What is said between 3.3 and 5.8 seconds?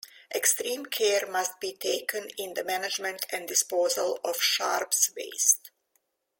disposal of sharps waste.